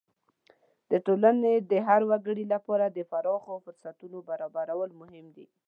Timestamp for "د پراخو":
2.89-3.53